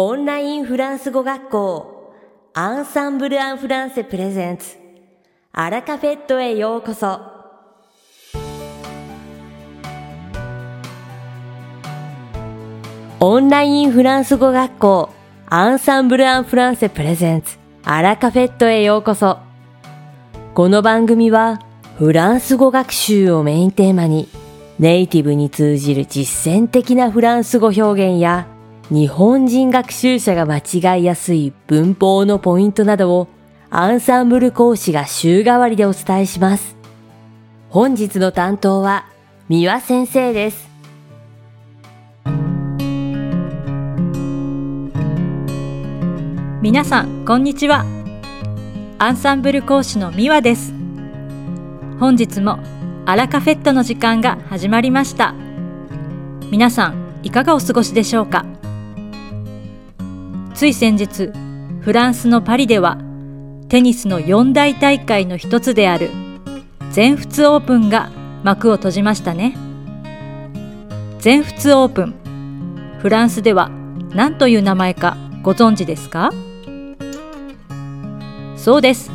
[0.00, 2.14] オンラインフランス語学校
[2.54, 4.76] アンサンブル・アン・フランセプレゼンツ。
[5.50, 7.18] アラカフェットへようこそ。
[13.18, 15.10] オンラインフランス語学校
[15.46, 17.58] アンサンブル・アン・フランセプレゼンツ。
[17.82, 19.38] アラカフェットへようこそ。
[20.54, 21.58] この番組は
[21.98, 24.28] フランス語学習をメインテーマに
[24.78, 28.46] ネイティブに通じる実践的なフランス語表現や
[28.90, 30.58] 日本人学習者が間
[30.96, 33.28] 違いやすい文法のポイントなどを
[33.68, 36.74] アンサンブル講師が週替わりでお伝えします。
[37.68, 39.04] 本日の担当は
[39.50, 40.68] 三輪先生です。
[46.62, 47.84] 皆さんこんにちは
[48.98, 50.74] アンサンブル講師のミワです
[52.00, 52.58] 本日も
[53.06, 55.34] アラカフェットの時間が始まりました
[56.50, 58.57] 皆さんいかがお過ごしでしょうか？
[60.58, 61.30] つい先日
[61.82, 62.98] フランスのパリでは
[63.68, 66.10] テニスの四大大会の一つである
[66.90, 68.10] 全仏オープンが
[68.42, 69.56] 幕を閉じましたね
[71.20, 73.68] 全仏オープンフランスでは
[74.10, 76.32] 何という名前かご存知ですか？
[78.56, 79.12] そうです。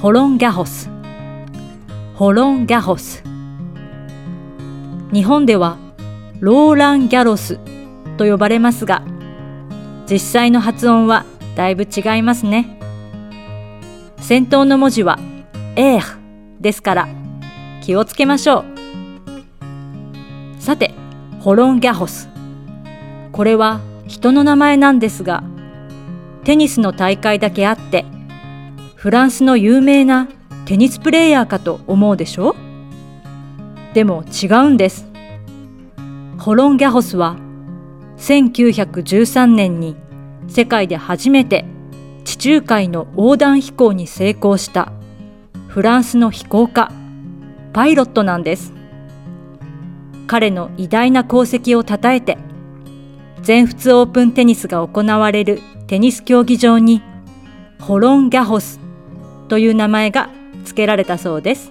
[0.00, 0.90] ホロンギャホス。
[2.16, 3.22] ホロンギャホス。
[5.12, 5.78] 日本では
[6.40, 7.60] ローランギャロス
[8.16, 9.04] と呼ばれますが、
[10.08, 11.24] 実際の発音は
[11.56, 12.78] だいぶ違いますね。
[14.18, 15.18] 先頭の文字は
[15.76, 16.18] エーフ
[16.60, 17.08] ですから
[17.82, 18.64] 気をつけましょう。
[20.60, 20.92] さて、
[21.40, 22.28] ホロンギャホス。
[23.32, 25.44] これは人の名前なんですが、
[26.44, 28.04] テニスの大会だけあって、
[28.94, 30.28] フランスの有名な
[30.64, 32.56] テニスプレーヤーかと思うでしょ？
[33.94, 35.06] でも違うんです。
[36.38, 37.36] ホロンギャホスは
[38.18, 39.96] 1913年に
[40.48, 41.64] 世界で初めて
[42.24, 44.92] 地中海の横断飛行に成功した
[45.68, 46.90] フランスの飛行家、
[47.72, 48.72] パイロットなんです。
[50.26, 52.36] 彼の偉大な功績をたたえて
[53.42, 57.00] 全仏オープンテニスが行われるテニス競技場に
[57.78, 58.80] ホロンギャホス
[59.48, 60.30] という名前が
[60.64, 61.70] 付けられたそうです。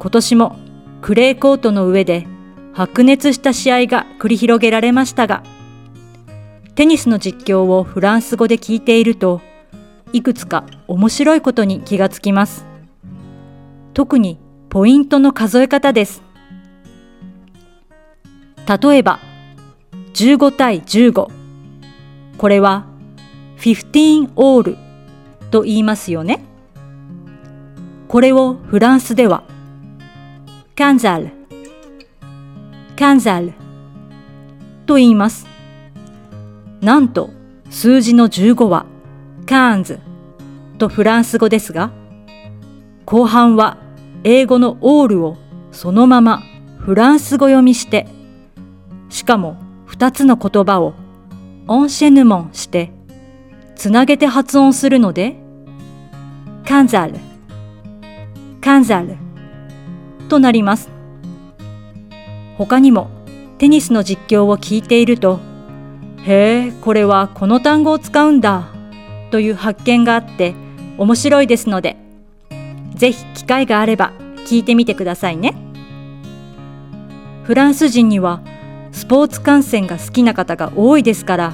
[0.00, 0.56] 今年も
[1.02, 2.26] クレーコートの上で
[2.72, 5.42] 白熱した試合が繰り広げられましたが、
[6.74, 9.40] テニスの実況をフランス語で聞いていると、
[10.12, 12.64] いくつか面白いことに気がつきます。
[13.92, 14.38] 特に
[14.68, 16.22] ポイントの数え方です。
[18.66, 19.18] 例えば、
[20.14, 21.28] 15対15。
[22.38, 22.86] これは
[23.58, 24.76] 15オール
[25.50, 26.44] と言いますよね。
[28.08, 29.44] これをフランスでは
[30.76, 31.30] カンザル、
[33.00, 33.54] カンザル
[34.84, 35.46] と言います。
[36.82, 37.30] なんと
[37.70, 38.84] 数字の15は
[39.46, 40.00] カーンズ
[40.76, 41.92] とフランス語ですが、
[43.06, 43.78] 後半は
[44.22, 45.38] 英語のオールを
[45.72, 46.42] そのまま
[46.76, 48.06] フランス語読みして、
[49.08, 49.56] しかも
[49.88, 50.92] 2つの言葉を
[51.68, 52.92] オンシェヌモンして
[53.76, 55.36] つなげて発音するので、
[56.68, 57.14] カンザル、
[58.60, 59.16] カンザル
[60.28, 60.99] となります。
[62.60, 63.08] 他にも
[63.56, 65.40] テニスの実況を聞いていると、
[66.26, 68.68] へえ、これはこの単語を使うんだ
[69.30, 70.54] という発見があって
[70.98, 71.96] 面白いですので、
[72.94, 74.12] ぜひ機会があれば
[74.44, 75.54] 聞いてみてくださいね。
[77.44, 78.42] フランス人には
[78.92, 81.52] スポーツ観戦が好きな方が多いですから、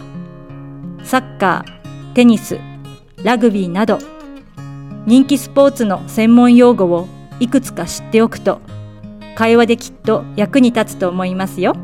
[1.04, 2.58] サッカー、テニス、
[3.22, 4.00] ラグビーなど
[5.06, 7.06] 人気スポーツの専門用語を
[7.38, 8.60] いくつか知っておくと
[9.36, 11.76] 会話できっと役に立つと思いますよ。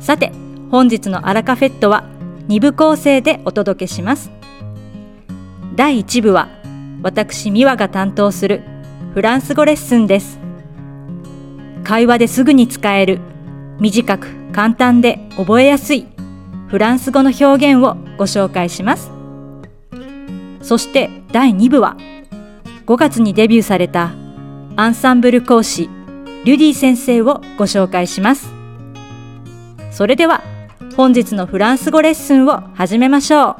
[0.00, 0.32] さて
[0.70, 2.04] 本日のアラカフェットは
[2.48, 4.32] 2部構成でお届けします。
[5.76, 6.48] 第1部は
[7.02, 8.62] 私ミワが担当する
[9.12, 10.40] フランス語レッスンです。
[11.84, 13.20] 会話ですぐに使える
[13.78, 16.06] 短く簡単で覚えやすい
[16.68, 19.10] フランス語の表現をご紹介します。
[20.62, 21.98] そして第2部は
[22.86, 24.14] 5月にデビューされた
[24.76, 25.88] アンサンブル講師
[26.44, 28.52] リュディ先生をご紹介します。
[29.92, 30.42] それでは
[30.96, 33.56] 本日のフランス語レッスンを始めましょう。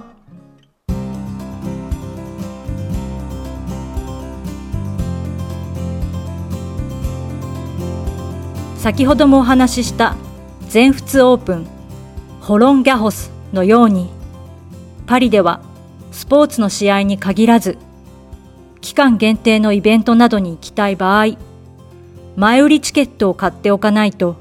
[8.78, 10.16] 先ほどもお話しした
[10.68, 11.66] 全仏オープン
[12.40, 14.10] ホロンギャホスのように
[15.06, 15.62] パリでは
[16.10, 17.78] スポーツの試合に限らず
[18.84, 21.38] 期間限定のイベントなどに行きたい場合
[22.36, 24.36] 前売りチケットを買っておかないと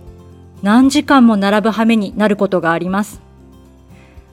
[0.61, 3.21] 何時間も並ぶ羽目になることがあります。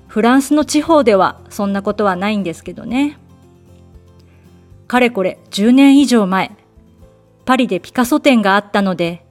[0.08, 3.18] フランスの地方ではそんなことはないんですけどね。
[4.88, 6.56] かれこれ10年以上前、
[7.44, 9.24] パリでピカソ展があったので、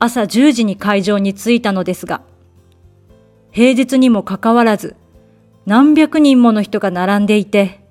[0.00, 2.22] 朝10時に会場に着いたのですが、
[3.52, 4.96] 平日にもかかわらず、
[5.64, 7.84] 何百人もの人が並んでいて、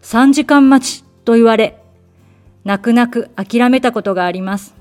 [0.00, 1.82] 3時間待ちと言われ、
[2.64, 4.74] 泣く泣く諦めたことがあります。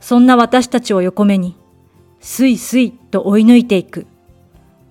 [0.00, 1.56] そんな私たちを横目に、
[2.20, 4.06] すいすいと追い抜いていく。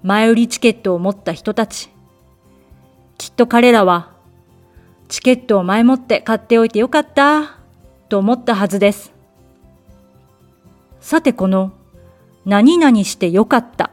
[0.03, 1.89] 前売りチケットを持った人たち。
[3.17, 4.11] きっと彼らは、
[5.07, 7.57] チケットを前もって買っておいてよかった、
[8.09, 9.13] と思ったはずです。
[10.99, 11.71] さてこの、
[12.45, 13.91] 何々してよかった。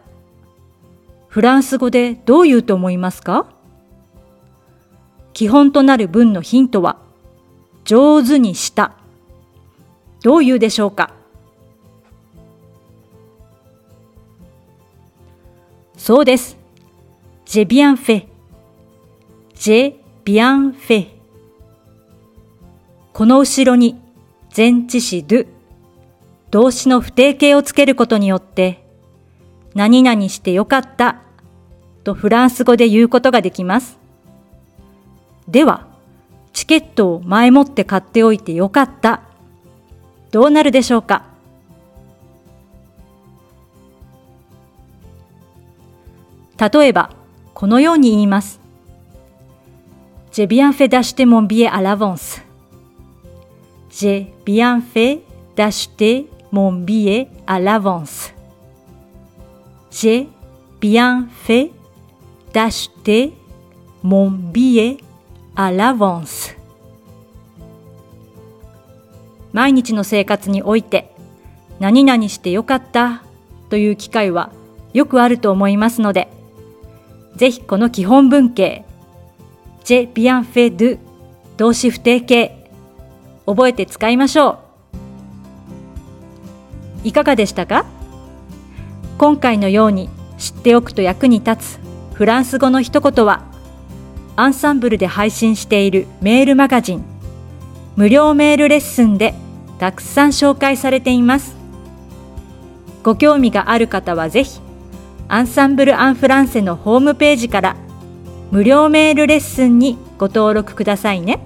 [1.29, 3.52] フランス語でどう言うと思いますか？
[5.33, 6.99] 基本となる文のヒントは、
[7.85, 8.93] 上手にした。
[10.23, 11.13] どう言うでしょうか？
[15.97, 16.57] そうです。
[17.47, 18.27] j'ai bien fait.
[19.55, 21.09] j'ai bien fait.
[23.13, 24.01] この後ろに
[24.57, 25.47] 前置詞 do
[26.51, 28.85] 動詞の不定形をつけることによって
[29.75, 31.23] 何々してよかった
[32.05, 34.02] とフランス語で言うことができます。
[35.53, 35.87] では、
[36.55, 39.21] チケットを前もって買っておいてよかった
[40.31, 41.27] どうなるでしょうか
[46.59, 47.11] 例えば、
[47.53, 48.61] このように言います。
[50.33, 52.41] J'ai bien fait d'acheter mon billet à l'avance.
[53.91, 55.21] J'ai bien fait
[55.57, 58.33] d'acheter mon billet à l'avance.
[59.91, 60.29] J'ai
[60.81, 61.73] bien fait
[62.55, 63.35] d'acheter
[64.03, 64.97] mon billet
[65.55, 66.57] à l'avance.
[69.53, 71.15] 毎日の生活において
[71.79, 73.23] 何々してよかった
[73.69, 74.51] という機会は
[74.95, 76.29] よくあると思いますので、
[77.37, 78.85] ぜひこの基本文型、
[79.85, 80.99] J bien fait d
[81.59, 82.69] 動詞不定形、
[83.47, 84.59] 覚えて使いましょ
[87.05, 87.09] う。
[87.09, 87.85] いかがでしたか？
[89.19, 90.09] 今回のように
[90.39, 91.81] 知っておくと役に立つ
[92.15, 93.52] フランス語の一言は、
[94.35, 97.05] アンサンブルで配信しているメールマガジン、
[97.97, 99.35] 無料メールレッスンで
[99.79, 101.55] たくさん紹介されています。
[103.03, 104.61] ご興味がある方はぜひ
[105.29, 107.77] アンサンブル・アン・フランセのホームページから
[108.51, 111.41] 無料メールレッスンにご登録くださいね。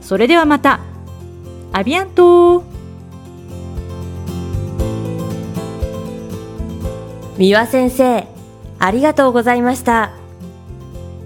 [0.00, 0.80] それではまた。
[1.72, 2.62] アビアント
[7.36, 8.26] 三輪先生、
[8.78, 10.25] ありがとうございました。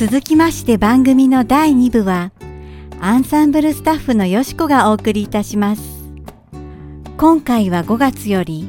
[0.00, 2.32] 続きまして番組の第2部は、
[3.02, 5.82] アンサンブルスタッフのよしこがお送りいたします。
[7.18, 8.66] 今回は5月より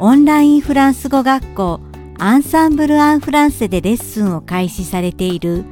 [0.00, 1.78] オンラインフランス語学校
[2.18, 5.64] アンサンブル・アン・フランセでレッスンを開始されている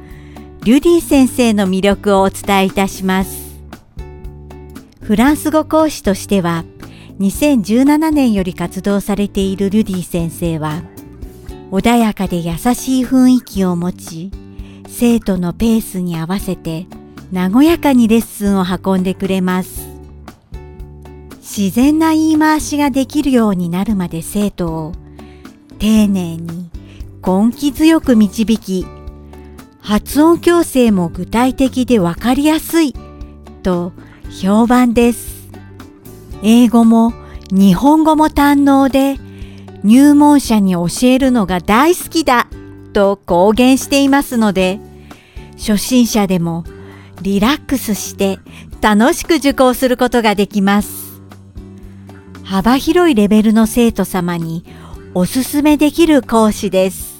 [0.63, 3.59] リュディ先生の魅力をお伝えいたします。
[5.01, 6.63] フランス語講師としては
[7.19, 10.81] 2017年より活動されているリュディ先生は
[11.71, 14.42] 穏やかで優しい雰囲気を持ち
[14.87, 16.87] 生徒のペースに合わせて
[17.33, 19.87] 和やかにレッスンを運んでくれます。
[21.41, 24.93] 自然な言い回しができるようになるまで生徒を
[25.79, 26.69] 丁寧に
[27.25, 28.85] 根気強く導き、
[29.79, 32.93] 発音矯正も具体的でわかりやすい
[33.61, 33.93] と
[34.29, 35.49] 評判です。
[36.41, 37.13] 英語も
[37.51, 39.17] 日本語も堪能で
[39.83, 42.47] 入門者に教えるのが大好きだ
[42.93, 44.79] と公言していますので、
[45.57, 46.63] 初心者でも
[47.21, 48.39] リラックスして
[48.81, 51.21] 楽しく受講することができます。
[52.43, 54.63] 幅広いレベルの生徒様に
[55.13, 57.13] おすすめできる講師です。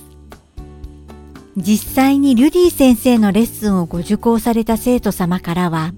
[1.55, 5.93] 実際にリュディ先生のレッスンをご受講された生徒様からは、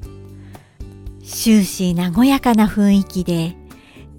[1.24, 3.55] 終始和やかな雰囲気で、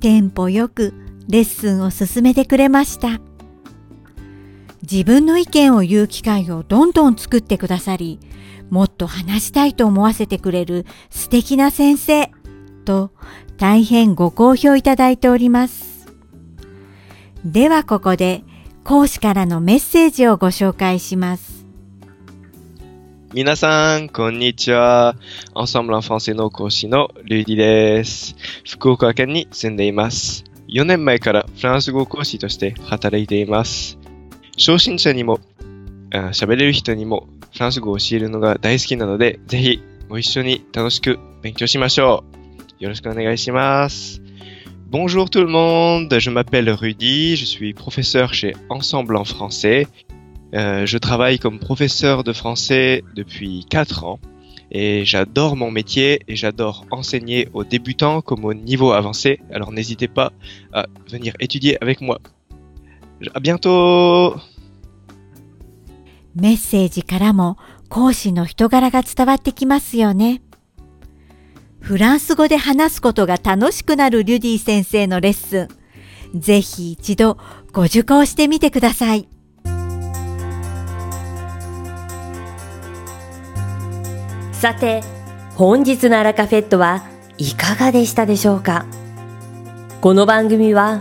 [0.00, 0.94] テンポよく
[1.28, 3.20] レッスンを進めてくれました。
[4.90, 8.20] 自分の意見を言う機会をどんどん作ってくださり、
[8.70, 12.30] もっと話したいと思わせてくれる素敵な先生
[12.84, 13.10] と
[13.58, 16.06] 大変ご好評いただいております。
[17.44, 18.44] ではここで
[18.84, 21.66] 講師からのメッセージをご紹介します。
[23.34, 25.16] 皆さん、こんにちは。
[25.54, 28.36] Ensemble en français の講師のルイディです。
[28.64, 30.44] 福岡県に住んでいます。
[30.68, 33.98] 4年前からフランス語講師として働いています。
[34.57, 35.39] 初心者にも、
[36.11, 42.23] 喋れる人にもフランス語を教えるのが大好きなので、ぜひご一緒に楽しく勉強しましょ
[42.79, 42.83] う。
[42.83, 44.21] よろしくお願いします。
[44.89, 49.87] Bonjour tout le monde, je m'appelle Rudy, je suis professeur chez Ensemble en français.
[50.53, 54.19] Euh, je travaille comme professeur de français depuis 4 ans
[54.69, 59.39] et j'adore mon métier et j'adore enseigner aux débutants comme au niveau avancé.
[59.53, 60.33] Alors n'hésitez pas
[60.73, 62.19] à venir étudier avec moi.
[63.34, 64.38] À bientôt!
[66.34, 67.56] メッセージからも
[67.88, 70.42] 講師の人柄が伝わってきますよね。
[71.80, 75.68] フランス語で話すことが楽しくなるリュディ先生のレッス
[76.34, 77.38] ン、ぜひ一度
[77.72, 79.28] ご受講してみてください。
[84.52, 85.02] さて、
[85.54, 87.04] 本日のアラカフェットは
[87.38, 88.84] いかがでしたでしょうか？
[90.02, 91.00] この番組は